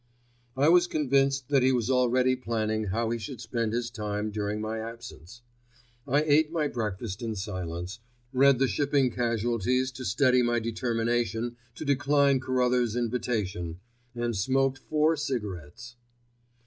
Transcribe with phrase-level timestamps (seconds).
[0.57, 4.59] I was convinced that he was already planning how he should spend his time during
[4.59, 5.43] my absence.
[6.07, 7.99] I ate my breakfast in silence,
[8.33, 13.79] read the shipping casualties to steady my determination to decline Carruthers' invitation,
[14.15, 15.97] and smoked four cigarettes.